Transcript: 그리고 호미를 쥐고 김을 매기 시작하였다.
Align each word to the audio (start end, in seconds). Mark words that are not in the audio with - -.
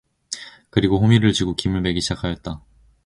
그리고 0.71 0.97
호미를 0.99 1.31
쥐고 1.31 1.53
김을 1.57 1.81
매기 1.81 2.01
시작하였다. 2.01 2.63